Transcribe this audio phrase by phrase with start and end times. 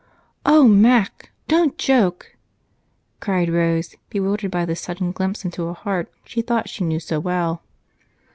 [0.47, 2.35] "Oh, Mac, don't joke!"
[3.19, 7.19] cried Rose, bewildered by this sudden glimpse into a heart she thought she knew so
[7.19, 7.61] well.